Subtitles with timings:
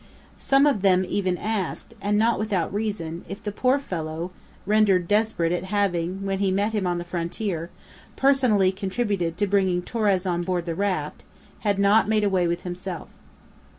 [0.39, 4.31] Some of them even asked, and not without reason, if the poor fellow,
[4.65, 7.69] rendered desperate at having, when he met him on the frontier,
[8.15, 11.23] personally contributed to bringing Torres on board the raft,
[11.59, 13.09] had not made away with himself.